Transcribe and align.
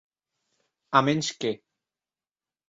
A 1.01 1.01
menys 1.09 1.29
que. 1.45 1.53